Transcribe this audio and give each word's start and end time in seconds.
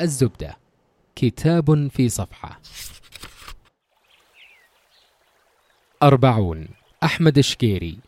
الزبدة. 0.00 0.56
كتاب 1.16 1.88
في 1.88 2.08
صفحة. 2.08 2.60
أربعون. 6.02 6.68
أحمد 7.04 7.38
الشكيري. 7.38 7.98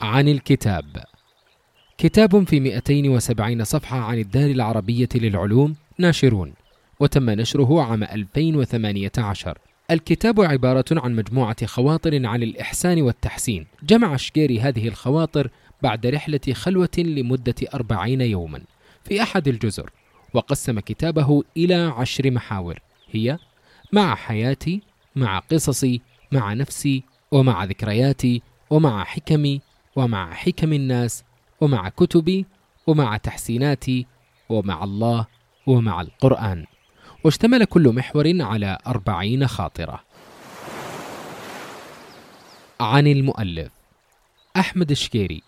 عن 0.00 0.28
الكتاب. 0.28 1.04
كتاب 1.98 2.48
في 2.48 2.60
270 2.60 3.64
صفحة 3.64 3.98
عن 3.98 4.18
الدار 4.18 4.50
العربية 4.50 5.08
للعلوم 5.14 5.76
ناشرون. 5.98 6.52
وتم 7.00 7.30
نشره 7.30 7.82
عام 7.82 8.02
2018 8.02 9.58
الكتاب 9.90 10.40
عبارة 10.40 10.84
عن 10.90 11.16
مجموعة 11.16 11.66
خواطر 11.66 12.26
عن 12.26 12.42
الإحسان 12.42 13.02
والتحسين. 13.02 13.66
جمع 13.82 14.16
شكيري 14.16 14.60
هذه 14.60 14.88
الخواطر 14.88 15.50
بعد 15.82 16.06
رحلة 16.06 16.40
خلوة 16.52 16.98
لمدة 16.98 17.54
أربعين 17.74 18.20
يوما 18.20 18.62
في 19.04 19.22
أحد 19.22 19.48
الجزر 19.48 19.90
وقسم 20.34 20.80
كتابه 20.80 21.42
إلى 21.56 21.74
عشر 21.74 22.30
محاور 22.30 22.80
هي 23.10 23.38
مع 23.92 24.14
حياتي 24.14 24.82
مع 25.16 25.38
قصصي 25.38 26.00
مع 26.32 26.52
نفسي 26.52 27.02
ومع 27.30 27.64
ذكرياتي 27.64 28.42
ومع 28.70 29.04
حكمي 29.04 29.60
ومع 29.96 30.34
حكم 30.34 30.72
الناس 30.72 31.24
ومع 31.60 31.88
كتبي 31.88 32.46
ومع 32.86 33.16
تحسيناتي 33.16 34.06
ومع 34.48 34.84
الله 34.84 35.26
ومع 35.66 36.00
القرآن. 36.00 36.66
واشتمل 37.24 37.64
كل 37.64 37.88
محور 37.88 38.42
على 38.42 38.78
أربعين 38.86 39.46
خاطرة. 39.46 40.00
عن 42.80 43.06
المؤلف 43.06 43.72
أحمد 44.56 44.90
الشكيري. 44.90 45.42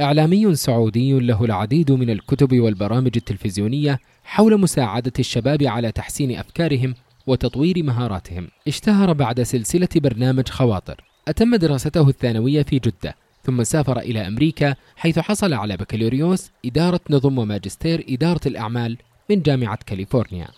إعلامي 0.00 0.54
سعودي 0.54 1.20
له 1.20 1.44
العديد 1.44 1.92
من 1.92 2.10
الكتب 2.10 2.60
والبرامج 2.60 3.10
التلفزيونية 3.16 3.98
حول 4.24 4.60
مساعدة 4.60 5.12
الشباب 5.18 5.62
على 5.62 5.92
تحسين 5.92 6.38
أفكارهم 6.38 6.94
وتطوير 7.26 7.82
مهاراتهم. 7.82 8.48
اشتهر 8.68 9.12
بعد 9.12 9.42
سلسلة 9.42 9.88
برنامج 9.96 10.48
خواطر. 10.48 11.04
أتم 11.28 11.56
دراسته 11.56 12.08
الثانوية 12.08 12.62
في 12.62 12.78
جدة، 12.78 13.14
ثم 13.44 13.64
سافر 13.64 13.98
إلى 13.98 14.26
أمريكا 14.26 14.74
حيث 14.96 15.18
حصل 15.18 15.52
على 15.52 15.76
بكالوريوس 15.76 16.50
إدارة 16.64 17.00
نظم 17.10 17.38
وماجستير 17.38 18.04
إدارة 18.08 18.40
الأعمال 18.46 18.96
من 19.30 19.42
جامعة 19.42 19.78
كاليفورنيا. 19.86 20.48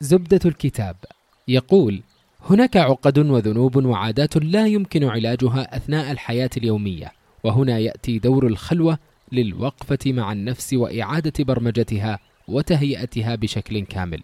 زبدة 0.00 0.40
الكتاب 0.44 0.96
يقول: 1.48 2.02
هناك 2.52 2.76
عقد 2.76 3.18
وذنوب 3.18 3.76
وعادات 3.84 4.36
لا 4.36 4.66
يمكن 4.66 5.04
علاجها 5.04 5.76
أثناء 5.76 6.12
الحياة 6.12 6.50
اليومية 6.56 7.12
وهنا 7.44 7.78
يأتي 7.78 8.18
دور 8.18 8.46
الخلوة 8.46 8.98
للوقفة 9.32 9.98
مع 10.06 10.32
النفس 10.32 10.74
وإعادة 10.74 11.44
برمجتها 11.44 12.18
وتهيئتها 12.48 13.34
بشكل 13.34 13.80
كامل. 13.80 14.22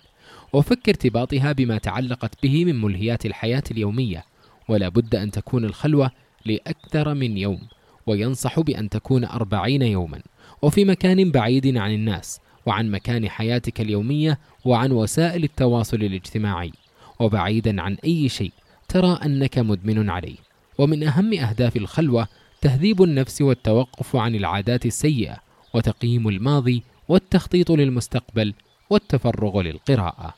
وفك 0.52 0.88
ارتباطها 0.88 1.52
بما 1.52 1.78
تعلقت 1.78 2.42
به 2.42 2.64
من 2.64 2.80
ملهيات 2.80 3.26
الحياة 3.26 3.62
اليومية 3.70 4.24
ولا 4.68 4.88
بد 4.88 5.14
أن 5.14 5.30
تكون 5.30 5.64
الخلوة 5.64 6.10
لأكثر 6.46 7.14
من 7.14 7.38
يوم 7.38 7.60
وينصح 8.06 8.60
بأن 8.60 8.88
تكون 8.88 9.24
أربعين 9.24 9.82
يوما. 9.82 10.20
وفي 10.62 10.84
مكان 10.84 11.30
بعيد 11.30 11.76
عن 11.76 11.94
الناس 11.94 12.40
وعن 12.66 12.90
مكان 12.90 13.28
حياتك 13.28 13.80
اليومية 13.80 14.38
وعن 14.64 14.92
وسائل 14.92 15.44
التواصل 15.44 15.96
الاجتماعي. 15.96 16.72
وبعيدا 17.20 17.82
عن 17.82 17.96
أي 18.04 18.28
شيء 18.28 18.52
ترى 18.88 19.18
أنك 19.24 19.58
مدمن 19.58 20.10
عليه. 20.10 20.36
ومن 20.78 21.02
أهم 21.02 21.34
أهداف 21.34 21.76
الخلوة 21.76 22.28
تهذيب 22.60 23.02
النفس 23.02 23.42
والتوقف 23.42 24.16
عن 24.16 24.34
العادات 24.34 24.86
السيئة 24.86 25.36
وتقييم 25.74 26.28
الماضي 26.28 26.82
والتخطيط 27.08 27.70
للمستقبل 27.70 28.54
والتفرغ 28.90 29.60
للقراءة. 29.60 30.34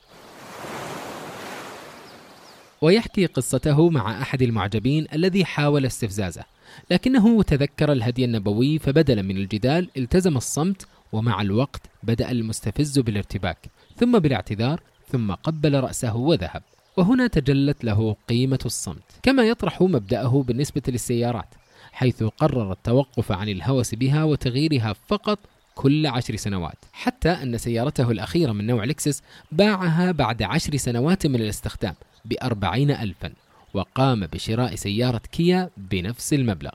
ويحكي 2.81 3.25
قصته 3.25 3.89
مع 3.89 4.21
أحد 4.21 4.41
المعجبين 4.41 5.07
الذي 5.13 5.45
حاول 5.45 5.85
استفزازه 5.85 6.43
لكنه 6.91 7.43
تذكر 7.43 7.91
الهدي 7.91 8.25
النبوي 8.25 8.79
فبدلا 8.79 9.21
من 9.21 9.37
الجدال 9.37 9.89
التزم 9.97 10.37
الصمت 10.37 10.87
ومع 11.11 11.41
الوقت 11.41 11.81
بدأ 12.03 12.31
المستفز 12.31 12.99
بالارتباك 12.99 13.57
ثم 13.97 14.19
بالاعتذار 14.19 14.81
ثم 15.11 15.31
قبل 15.31 15.79
رأسه 15.79 16.15
وذهب. 16.15 16.63
وهنا 16.97 17.27
تجلت 17.27 17.83
له 17.83 18.15
قيمة 18.29 18.59
الصمت 18.65 19.03
كما 19.23 19.43
يطرح 19.43 19.81
مبدأه 19.81 20.43
بالنسبة 20.47 20.81
للسيارات 20.87 21.55
حيث 21.91 22.23
قرر 22.23 22.71
التوقف 22.71 23.31
عن 23.31 23.49
الهوس 23.49 23.95
بها 23.95 24.23
وتغييرها 24.23 24.93
فقط 25.07 25.39
كل 25.75 26.07
عشر 26.07 26.35
سنوات 26.35 26.77
حتى 26.93 27.29
أن 27.29 27.57
سيارته 27.57 28.11
الأخيرة 28.11 28.51
من 28.51 28.67
نوع 28.67 28.83
لكسس 28.83 29.21
باعها 29.51 30.11
بعد 30.11 30.43
عشر 30.43 30.77
سنوات 30.77 31.27
من 31.27 31.35
الاستخدام 31.35 31.95
بأربعين 32.25 32.91
ألفا 32.91 33.33
وقام 33.73 34.25
بشراء 34.25 34.75
سيارة 34.75 35.21
كيا 35.31 35.69
بنفس 35.77 36.33
المبلغ. 36.33 36.71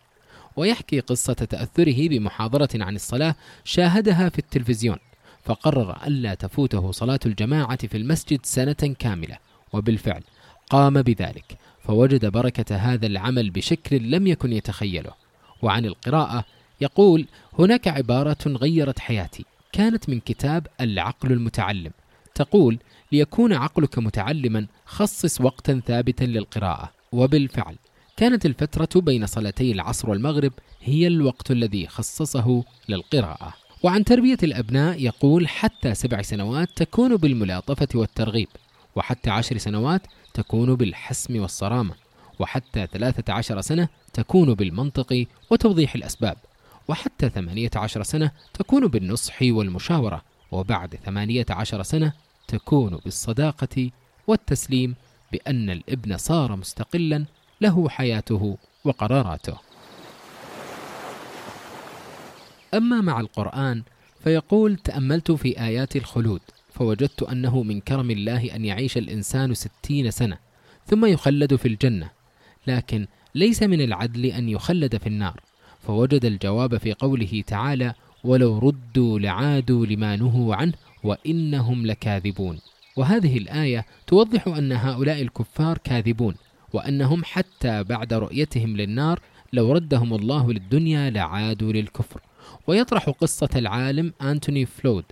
ويحكي 0.56 1.00
قصة 1.00 1.32
تأثره 1.32 2.08
بمحاضرة 2.08 2.68
عن 2.74 2.94
الصلاة 2.96 3.34
شاهدها 3.64 4.28
في 4.28 4.38
التلفزيون. 4.38 4.96
فقرر 5.46 6.06
ألا 6.06 6.34
تفوته 6.34 6.92
صلاة 6.92 7.20
الجماعة 7.26 7.86
في 7.86 7.96
المسجد 7.96 8.40
سنة 8.46 8.94
كاملة 8.98 9.38
وبالفعل 9.72 10.22
قام 10.70 11.02
بذلك 11.02 11.58
فوجد 11.80 12.26
بركة 12.26 12.76
هذا 12.76 13.06
العمل 13.06 13.50
بشكل 13.50 14.10
لم 14.10 14.26
يكن 14.26 14.52
يتخيله. 14.52 15.12
وعن 15.62 15.84
القراءة 15.84 16.44
يقول 16.80 17.26
هناك 17.58 17.88
عبارة 17.88 18.36
غيرت 18.46 18.98
حياتي 18.98 19.44
كانت 19.72 20.08
من 20.08 20.20
كتاب 20.20 20.66
العقل 20.80 21.32
المتعلم. 21.32 21.92
تقول 22.34 22.78
ليكون 23.12 23.52
عقلك 23.52 23.98
متعلما 23.98 24.66
خصص 24.86 25.40
وقتا 25.40 25.80
ثابتا 25.86 26.24
للقراءة. 26.24 26.92
وبالفعل 27.12 27.76
كانت 28.16 28.46
الفترة 28.46 29.00
بين 29.00 29.26
صلاتي 29.26 29.72
العصر 29.72 30.10
والمغرب 30.10 30.52
هي 30.82 31.06
الوقت 31.06 31.50
الذي 31.50 31.86
خصصه 31.86 32.64
للقراءة. 32.88 33.65
وعن 33.86 34.04
تربية 34.04 34.36
الأبناء 34.42 35.02
يقول 35.02 35.48
حتى 35.48 35.94
سبع 35.94 36.22
سنوات 36.22 36.68
تكون 36.76 37.16
بالملاطفة 37.16 37.88
والترغيب 37.94 38.48
وحتى 38.96 39.30
عشر 39.30 39.58
سنوات 39.58 40.02
تكون 40.34 40.74
بالحسم 40.74 41.40
والصرامة 41.40 41.94
وحتى 42.38 42.86
ثلاثة 42.92 43.32
عشر 43.32 43.60
سنة 43.60 43.88
تكون 44.12 44.54
بالمنطق 44.54 45.26
وتوضيح 45.50 45.94
الأسباب 45.94 46.36
وحتى 46.88 47.28
ثمانية 47.28 47.70
عشر 47.76 48.02
سنة 48.02 48.30
تكون 48.54 48.86
بالنصح 48.86 49.42
والمشاورة 49.42 50.22
وبعد 50.52 50.98
ثمانية 51.04 51.46
عشر 51.50 51.82
سنة 51.82 52.12
تكون 52.48 53.00
بالصداقة 53.04 53.90
والتسليم 54.26 54.94
بأن 55.32 55.70
الإبن 55.70 56.16
صار 56.16 56.56
مستقلا 56.56 57.24
له 57.60 57.88
حياته 57.88 58.58
وقراراته. 58.84 59.65
أما 62.76 63.00
مع 63.00 63.20
القرآن 63.20 63.82
فيقول 64.24 64.76
تأملت 64.76 65.32
في 65.32 65.60
آيات 65.60 65.96
الخلود 65.96 66.40
فوجدت 66.72 67.22
أنه 67.22 67.62
من 67.62 67.80
كرم 67.80 68.10
الله 68.10 68.56
أن 68.56 68.64
يعيش 68.64 68.98
الإنسان 68.98 69.54
ستين 69.54 70.10
سنة 70.10 70.38
ثم 70.86 71.06
يخلد 71.06 71.56
في 71.56 71.68
الجنة 71.68 72.10
لكن 72.66 73.06
ليس 73.34 73.62
من 73.62 73.80
العدل 73.80 74.26
أن 74.26 74.48
يخلد 74.48 74.96
في 74.96 75.06
النار 75.06 75.40
فوجد 75.80 76.24
الجواب 76.24 76.76
في 76.76 76.92
قوله 76.92 77.42
تعالى 77.46 77.94
ولو 78.24 78.58
ردوا 78.58 79.18
لعادوا 79.18 79.86
لما 79.86 80.16
نهوا 80.16 80.54
عنه 80.54 80.72
وإنهم 81.04 81.86
لكاذبون 81.86 82.58
وهذه 82.96 83.38
الآية 83.38 83.86
توضح 84.06 84.48
أن 84.48 84.72
هؤلاء 84.72 85.22
الكفار 85.22 85.78
كاذبون 85.78 86.34
وأنهم 86.72 87.24
حتى 87.24 87.82
بعد 87.84 88.12
رؤيتهم 88.12 88.76
للنار 88.76 89.20
لو 89.52 89.72
ردهم 89.72 90.14
الله 90.14 90.52
للدنيا 90.52 91.10
لعادوا 91.10 91.72
للكفر. 91.72 92.20
ويطرح 92.66 93.10
قصة 93.10 93.48
العالم 93.56 94.12
أنتوني 94.22 94.66
فلود 94.66 95.04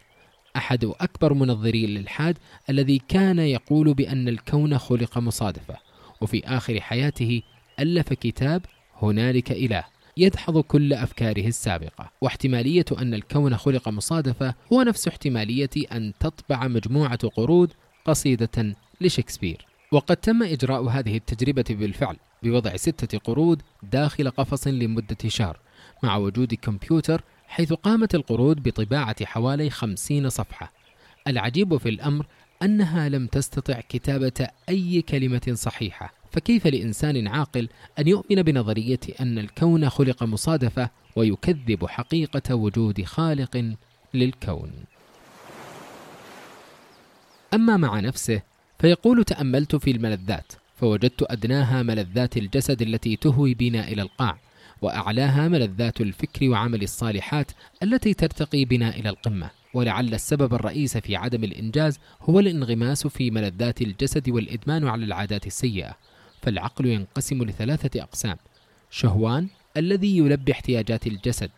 أحد 0.56 0.84
أكبر 0.84 1.34
منظري 1.34 1.84
الإلحاد 1.84 2.38
الذي 2.70 3.02
كان 3.08 3.38
يقول 3.38 3.94
بأن 3.94 4.28
الكون 4.28 4.78
خلق 4.78 5.18
مصادفة 5.18 5.76
وفي 6.20 6.46
آخر 6.46 6.80
حياته 6.80 7.42
ألف 7.80 8.12
كتاب 8.12 8.62
هنالك 9.02 9.52
إله 9.52 9.84
يدحض 10.16 10.58
كل 10.58 10.92
أفكاره 10.92 11.46
السابقة. 11.46 12.10
واحتمالية 12.20 12.84
أن 12.98 13.14
الكون 13.14 13.56
خلق 13.56 13.88
مصادفة 13.88 14.54
هو 14.72 14.82
نفس 14.82 15.08
احتمالية 15.08 15.70
أن 15.92 16.12
تطبع 16.20 16.68
مجموعة 16.68 17.28
قرود 17.28 17.72
قصيدة 18.04 18.76
لشكسبير. 19.00 19.66
وقد 19.92 20.16
تم 20.16 20.42
إجراء 20.42 20.84
هذه 20.84 21.16
التجربة 21.16 21.64
بالفعل 21.70 22.16
بوضع 22.42 22.76
ستة 22.76 23.18
قرود 23.18 23.62
داخل 23.82 24.30
قفص 24.30 24.66
لمدة 24.66 25.16
شهر 25.26 25.58
مع 26.04 26.16
وجود 26.16 26.54
كمبيوتر 26.54 27.22
حيث 27.46 27.72
قامت 27.72 28.14
القرود 28.14 28.62
بطباعة 28.62 29.24
حوالي 29.24 29.70
خمسين 29.70 30.30
صفحة. 30.30 30.72
العجيب 31.26 31.76
في 31.76 31.88
الأمر 31.88 32.26
أنها 32.62 33.08
لم 33.08 33.26
تستطع 33.26 33.80
كتابة 33.80 34.48
أي 34.68 35.02
كلمة 35.02 35.52
صحيحة. 35.52 36.12
فكيف 36.32 36.66
لإنسان 36.66 37.28
عاقل 37.28 37.68
أن 37.98 38.08
يؤمن 38.08 38.42
بنظرية 38.42 39.00
أن 39.20 39.38
الكون 39.38 39.90
خلق 39.90 40.22
مصادفة 40.22 40.90
ويكذب 41.16 41.86
حقيقة 41.86 42.54
وجود 42.54 43.04
خالق 43.04 43.74
للكون؟ 44.14 44.70
أما 47.54 47.76
مع 47.76 48.00
نفسه 48.00 48.42
فيقول 48.78 49.24
تأملت 49.24 49.76
في 49.76 49.90
الملذات 49.90 50.52
فوجدت 50.76 51.22
أدناها 51.22 51.82
ملذات 51.82 52.36
الجسد 52.36 52.82
التي 52.82 53.16
تهوي 53.16 53.54
بنا 53.54 53.88
إلى 53.88 54.02
القاع. 54.02 54.38
وأعلاها 54.84 55.48
ملذات 55.48 56.00
الفكر 56.00 56.48
وعمل 56.48 56.82
الصالحات 56.82 57.50
التي 57.82 58.14
ترتقي 58.14 58.64
بنا 58.64 58.88
إلى 58.88 59.08
القمة. 59.08 59.50
ولعل 59.74 60.14
السبب 60.14 60.54
الرئيس 60.54 60.96
في 60.96 61.16
عدم 61.16 61.44
الإنجاز 61.44 61.98
هو 62.22 62.40
الانغماس 62.40 63.06
في 63.06 63.30
ملذات 63.30 63.82
الجسد 63.82 64.30
والإدمان 64.30 64.88
على 64.88 65.04
العادات 65.04 65.46
السيئة. 65.46 65.94
فالعقل 66.42 66.86
ينقسم 66.86 67.42
لثلاثة 67.42 68.02
أقسام 68.02 68.36
شهوان 68.90 69.48
الذي 69.76 70.18
يلبي 70.18 70.52
احتياجات 70.52 71.06
الجسد 71.06 71.50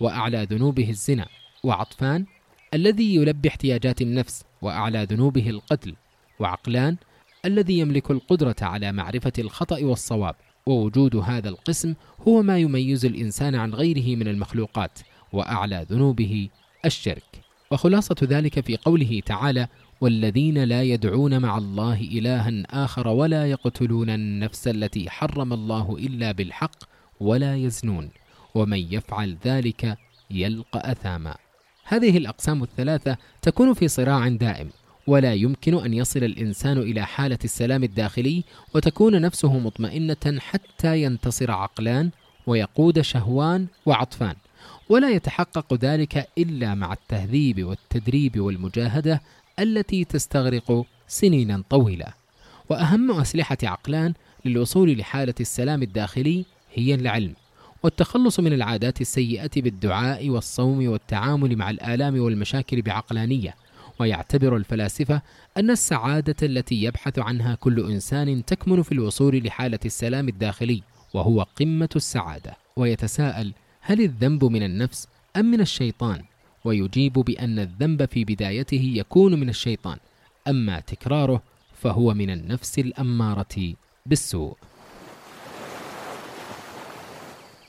وأعلى 0.00 0.46
ذنوبه 0.50 0.90
الزنا 0.90 1.26
وعطفان 1.64 2.26
الذي 2.74 3.14
يلبي 3.14 3.48
احتياجات 3.48 4.02
النفس 4.02 4.44
وأعلى 4.62 5.04
ذنوبه 5.04 5.50
القتل 5.50 5.94
وعقلان 6.38 6.96
الذي 7.44 7.78
يملك 7.78 8.10
القدرة 8.10 8.56
على 8.62 8.92
معرفة 8.92 9.32
الخطأ 9.38 9.84
والصواب. 9.84 10.34
ووجود 10.66 11.16
هذا 11.16 11.48
القسم 11.48 11.94
هو 12.28 12.42
ما 12.42 12.58
يميز 12.58 13.04
الإنسان 13.04 13.54
عن 13.54 13.74
غيره 13.74 14.16
من 14.16 14.28
المخلوقات 14.28 14.98
وأعلى 15.32 15.86
ذنوبه 15.90 16.48
الشرك. 16.84 17.40
وخلاصة 17.70 18.16
ذلك 18.22 18.60
في 18.60 18.76
قوله 18.76 19.22
تعالى 19.26 19.68
والذين 20.00 20.64
لا 20.64 20.82
يدعون 20.82 21.38
مع 21.38 21.58
الله 21.58 22.00
إلها 22.00 22.62
آخر 22.84 23.08
ولا 23.08 23.50
يقتلون 23.50 24.10
النفس 24.10 24.68
التي 24.68 25.10
حرم 25.10 25.52
الله 25.52 25.96
إلا 25.98 26.32
بالحق 26.32 26.84
ولا 27.20 27.56
يزنون 27.56 28.10
ومن 28.54 28.78
يفعل 28.78 29.36
ذلك 29.44 29.98
يلقى 30.30 30.92
أثاما. 30.92 31.36
هذه 31.84 32.18
الأقسام 32.18 32.62
الثلاثة 32.62 33.16
تكون 33.42 33.74
في 33.74 33.88
صراع 33.88 34.28
دائم. 34.28 34.70
ولا 35.06 35.34
يمكن 35.34 35.84
أن 35.84 35.94
يصل 35.94 36.24
الإنسان 36.24 36.78
إلى 36.78 37.06
حالة 37.06 37.38
السلام 37.44 37.84
الداخلي 37.84 38.44
وتكون 38.74 39.20
نفسه 39.20 39.58
مطمئنة 39.58 40.38
حتى 40.38 41.02
ينتصر 41.02 41.50
عقلان 41.50 42.10
ويقود 42.46 43.00
شهوان 43.00 43.66
وعطفان. 43.86 44.34
ولا 44.88 45.10
يتحقق 45.10 45.74
ذلك 45.74 46.28
إلا 46.38 46.74
مع 46.74 46.92
التهذيب 46.92 47.64
والتدريب 47.64 48.40
والمجاهدة 48.40 49.22
التي 49.58 50.04
تستغرق 50.04 50.86
سنينا 51.08 51.62
طويلة. 51.70 52.06
وأهم 52.70 53.10
أسلحة 53.10 53.58
عقلان 53.62 54.14
للوصول 54.44 54.98
لحالة 54.98 55.34
السلام 55.40 55.82
الداخلي 55.82 56.44
هي 56.74 56.94
العلم. 56.94 57.34
والتخلص 57.82 58.40
من 58.40 58.52
العادات 58.52 59.00
السيئة 59.00 59.50
بالدعاء 59.56 60.28
والصوم 60.30 60.88
والتعامل 60.88 61.56
مع 61.56 61.70
الآلام 61.70 62.20
والمشاكل 62.20 62.82
بعقلانية. 62.82 63.54
ويعتبر 63.98 64.56
الفلاسفة 64.56 65.22
أن 65.56 65.70
السعادة 65.70 66.36
التي 66.42 66.82
يبحث 66.82 67.18
عنها 67.18 67.54
كل 67.54 67.90
إنسان 67.90 68.44
تكمن 68.44 68.82
في 68.82 68.92
الوصول 68.92 69.36
لحالة 69.44 69.78
السلام 69.84 70.28
الداخلي 70.28 70.82
وهو 71.14 71.42
قمة 71.42 71.88
السعادة. 71.96 72.56
ويتساءل 72.76 73.52
هل 73.80 74.00
الذنب 74.00 74.44
من 74.44 74.62
النفس 74.62 75.08
أم 75.36 75.44
من 75.44 75.60
الشيطان؟ 75.60 76.22
ويجيب 76.64 77.12
بأن 77.12 77.58
الذنب 77.58 78.04
في 78.04 78.24
بدايته 78.24 78.92
يكون 78.94 79.40
من 79.40 79.48
الشيطان 79.48 79.98
أما 80.48 80.80
تكراره 80.80 81.42
فهو 81.74 82.14
من 82.14 82.30
النفس 82.30 82.78
الأمارة 82.78 83.74
بالسوء. 84.06 84.56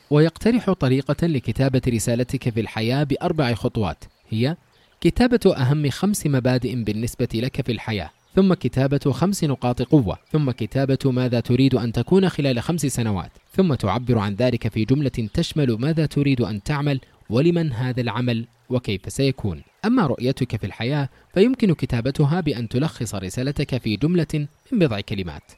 ويقترح 0.10 0.72
طريقة 0.72 1.28
لكتابة 1.28 1.82
رسالتك 1.88 2.50
في 2.50 2.60
الحياة 2.60 3.04
بأربع 3.04 3.54
خطوات 3.54 4.04
هي 4.30 4.58
كتابة 5.06 5.56
أهم 5.58 5.90
خمس 5.90 6.28
مبادئ 6.28 6.76
بالنسبة 6.76 7.28
لك 7.34 7.62
في 7.66 7.72
الحياة 7.72 8.10
ثم 8.36 8.54
كتابة 8.54 9.12
خمس 9.12 9.44
نقاط 9.44 9.82
قوة 9.82 10.18
ثم 10.32 10.52
كتابة 10.52 10.98
ماذا 11.12 11.40
تريد 11.40 11.76
أن 11.76 11.92
تكون 11.92 12.30
خلال 12.30 12.62
خمس 12.62 12.86
سنوات 12.86 13.32
ثم 13.54 13.74
تعبر 13.74 14.18
عن 14.18 14.34
ذلك 14.36 14.68
في 14.68 14.86
جملة 14.86 15.30
تشمل 15.34 15.72
ماذا 15.80 16.06
تريد 16.06 16.42
أن 16.42 16.64
تعمل 16.64 17.00
ولمن 17.30 17.72
هذا 17.74 18.02
العمل 18.02 18.46
وكيف 18.70 19.02
سيكون. 19.08 19.62
أما 19.86 20.08
رؤيتك 20.08 20.56
في 20.56 20.66
الحياة 20.66 21.10
فيمكن 21.34 21.74
كتابتها 21.74 22.42
بأن 22.42 22.70
تلخص 22.70 23.16
رسالتك 23.16 23.78
في 23.78 23.96
جملة 23.96 24.48
من 24.72 24.80
بضع 24.80 25.00
كلمات. 25.00 25.52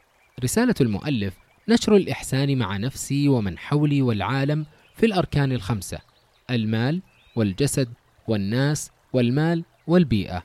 رسالة 0.44 0.76
المؤلف 0.82 1.34
نشر 1.70 1.96
الإحسان 1.96 2.58
مع 2.58 2.78
نفسي 2.78 3.30
ومن 3.30 3.58
حولي 3.58 4.02
والعالم 4.02 4.66
في 4.96 5.06
الأركان 5.06 5.52
الخمسة 5.52 6.00
المال 6.50 7.02
والجسد 7.36 7.90
والناس 8.28 8.92
والمال 9.14 9.64
والبيئة 9.88 10.44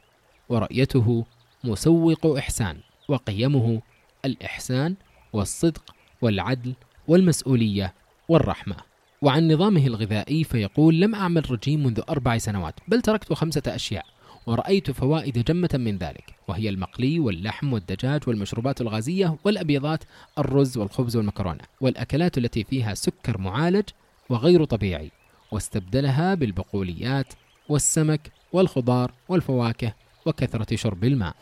ورأيته 0.49 1.25
مسوق 1.65 2.27
إحسان 2.27 2.77
وقيمه 3.09 3.83
الإحسان 4.25 4.95
والصدق 5.33 5.95
والعدل 6.23 6.75
والمسؤولية 7.09 7.95
والرحمة. 8.29 8.77
وعن 9.23 9.53
نظامه 9.53 9.87
الغذائي 9.87 10.45
فيقول 10.45 11.01
لم 11.01 11.15
أعمل 11.15 11.51
رجيم 11.51 11.85
منذ 11.85 12.01
أربع 12.09 12.39
سنوات 12.39 12.75
بل 12.89 13.01
تركت 13.01 13.33
خمسة 13.33 13.63
أشياء 13.67 14.05
ورأيت 14.47 14.91
فوائد 14.91 15.45
جمة 15.45 15.69
من 15.75 15.99
ذلك 15.99 16.35
وهي 16.49 16.69
المقلي 16.69 17.19
واللحم 17.21 17.73
والدجاج 17.73 18.21
والمشروبات 18.27 18.81
الغازية 18.81 19.37
والأبيضات 19.45 20.05
الرز 20.39 20.79
والخبز 20.79 21.17
والمكرونة 21.17 21.61
والأكلات 21.81 22.39
التي 22.39 22.65
فيها 22.65 22.95
سكر 22.95 23.39
معالج 23.39 23.89
وغير 24.29 24.65
طبيعي 24.65 25.11
واستبدلها 25.53 26.35
بالبقوليات 26.35 27.33
والسمك 27.69 28.33
والخضار 28.53 29.13
والفواكه 29.29 29.95
وكثرة 30.27 30.77
شرب 30.77 31.05
الماء. 31.05 31.35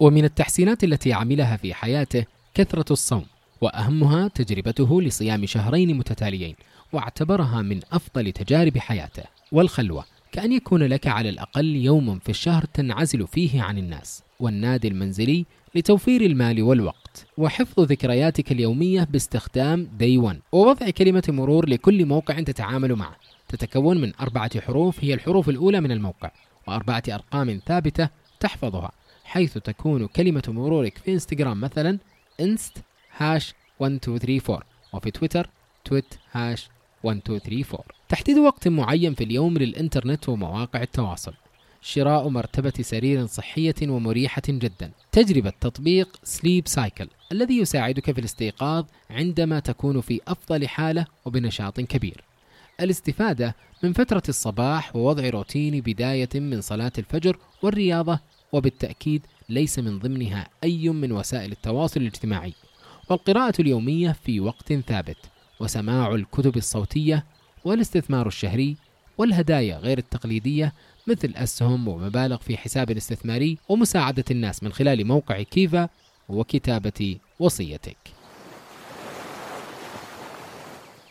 ومن 0.00 0.24
التحسينات 0.24 0.84
التي 0.84 1.12
عملها 1.12 1.56
في 1.56 1.74
حياته 1.74 2.24
كثرة 2.54 2.92
الصوم، 2.92 3.24
وأهمها 3.60 4.28
تجربته 4.28 5.02
لصيام 5.02 5.46
شهرين 5.46 5.96
متتاليين، 5.96 6.54
واعتبرها 6.92 7.62
من 7.62 7.80
أفضل 7.92 8.32
تجارب 8.32 8.78
حياته، 8.78 9.22
والخلوة 9.52 10.04
كأن 10.32 10.52
يكون 10.52 10.82
لك 10.82 11.06
على 11.06 11.28
الأقل 11.28 11.76
يوم 11.76 12.18
في 12.18 12.28
الشهر 12.28 12.64
تنعزل 12.64 13.26
فيه 13.26 13.62
عن 13.62 13.78
الناس، 13.78 14.22
والنادي 14.40 14.88
المنزلي 14.88 15.46
لتوفير 15.74 16.20
المال 16.20 16.62
والوقت 16.62 17.26
وحفظ 17.38 17.80
ذكرياتك 17.80 18.52
اليومية 18.52 19.04
باستخدام 19.04 19.88
دي 19.98 20.18
1 20.18 20.40
ووضع 20.52 20.90
كلمة 20.90 21.22
مرور 21.28 21.68
لكل 21.68 22.06
موقع 22.06 22.40
تتعامل 22.40 22.94
معه 22.94 23.16
تتكون 23.54 24.00
من 24.00 24.12
أربعة 24.20 24.60
حروف 24.60 25.04
هي 25.04 25.14
الحروف 25.14 25.48
الأولى 25.48 25.80
من 25.80 25.92
الموقع 25.92 26.30
وأربعة 26.66 27.02
أرقام 27.08 27.60
ثابتة 27.66 28.08
تحفظها 28.40 28.92
حيث 29.24 29.58
تكون 29.58 30.06
كلمة 30.06 30.42
مرورك 30.48 30.98
في 30.98 31.12
إنستغرام 31.12 31.60
مثلا 31.60 31.98
إنست 32.40 32.78
هاش 33.16 33.54
1234 33.82 34.60
وفي 34.92 35.10
تويتر 35.10 35.50
تويت 35.84 36.14
هاش 36.32 36.68
1234 37.04 37.84
تحديد 38.08 38.38
وقت 38.38 38.68
معين 38.68 39.14
في 39.14 39.24
اليوم 39.24 39.58
للإنترنت 39.58 40.28
ومواقع 40.28 40.82
التواصل. 40.82 41.34
شراء 41.80 42.28
مرتبة 42.28 42.72
سرير 42.80 43.26
صحية 43.26 43.74
ومريحة 43.82 44.42
جدا. 44.48 44.90
تجربة 45.12 45.52
تطبيق 45.60 46.08
سليب 46.22 46.68
سايكل 46.68 47.08
الذي 47.32 47.58
يساعدك 47.58 48.12
في 48.12 48.18
الاستيقاظ 48.18 48.84
عندما 49.10 49.60
تكون 49.60 50.00
في 50.00 50.20
أفضل 50.28 50.68
حالة 50.68 51.06
وبنشاط 51.24 51.80
كبير. 51.80 52.24
الاستفادة 52.80 53.56
من 53.82 53.92
فترة 53.92 54.22
الصباح 54.28 54.96
ووضع 54.96 55.28
روتين 55.28 55.80
بداية 55.80 56.28
من 56.34 56.60
صلاة 56.60 56.92
الفجر 56.98 57.38
والرياضة 57.62 58.20
وبالتأكيد 58.52 59.26
ليس 59.48 59.78
من 59.78 59.98
ضمنها 59.98 60.48
أي 60.64 60.88
من 60.88 61.12
وسائل 61.12 61.52
التواصل 61.52 62.00
الاجتماعي. 62.00 62.52
والقراءة 63.10 63.60
اليومية 63.60 64.12
في 64.12 64.40
وقت 64.40 64.72
ثابت 64.72 65.16
وسماع 65.60 66.14
الكتب 66.14 66.56
الصوتية 66.56 67.24
والاستثمار 67.64 68.26
الشهري 68.26 68.76
والهدايا 69.18 69.78
غير 69.78 69.98
التقليدية 69.98 70.72
مثل 71.06 71.32
أسهم 71.36 71.88
ومبالغ 71.88 72.36
في 72.36 72.56
حساب 72.56 72.90
استثماري 72.90 73.58
ومساعدة 73.68 74.24
الناس 74.30 74.62
من 74.62 74.72
خلال 74.72 75.06
موقع 75.06 75.42
كيفا 75.42 75.88
وكتابة 76.28 77.18
وصيتك. 77.40 78.13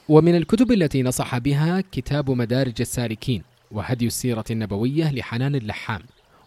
ومن 0.10 0.36
الكتب 0.36 0.72
التي 0.72 1.04
نصح 1.04 1.38
بها 1.38 1.84
كتاب 1.92 2.32
مدارج 2.32 2.74
السالكين 2.80 3.44
وهدي 3.72 4.08
السيرة 4.08 4.46
النبوية 4.52 5.12
لحنان 5.12 5.56
اللحام 5.56 6.02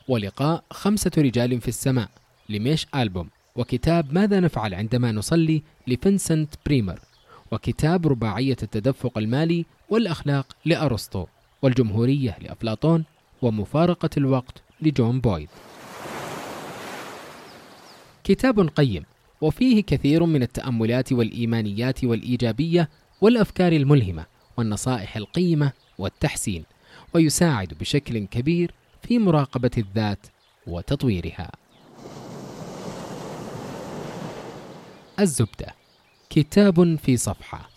ولقاء 0.08 0.64
خمسة 0.70 1.10
رجال 1.18 1.60
في 1.60 1.68
السماء 1.68 2.08
لميتش 2.48 2.86
ألبوم 2.94 3.28
وكتاب 3.56 4.14
ماذا 4.14 4.40
نفعل 4.40 4.74
عندما 4.74 5.12
نصلي 5.12 5.62
لفنسنت 5.86 6.54
برومر 6.66 7.00
وكتاب 7.52 8.06
رباعية 8.06 8.56
التدفق 8.62 9.18
المالي 9.18 9.64
والأخلاق 9.90 10.56
لأرسطو 10.64 11.26
والجمهورية 11.62 12.36
لأفلاطون 12.40 13.04
ومفارقة 13.42 14.10
الوقت 14.16 14.62
لجون 14.82 15.20
بويد. 15.20 15.48
كتاب 18.24 18.68
قيم 18.68 19.02
وفيه 19.40 19.82
كثير 19.82 20.24
من 20.24 20.42
التأملات 20.42 21.12
والإيمانيات 21.12 22.04
والإيجابية 22.04 22.88
والأفكار 23.20 23.72
الملهمة 23.72 24.26
والنصائح 24.56 25.16
القيمة 25.16 25.72
والتحسين 25.98 26.64
ويساعد 27.14 27.74
بشكل 27.80 28.18
كبير 28.26 28.74
في 29.02 29.18
مراقبة 29.18 29.70
الذات 29.78 30.26
وتطويرها. 30.66 31.50
الزبدة 35.20 35.74
كتاب 36.30 36.96
في 36.96 37.16
صفحة. 37.16 37.70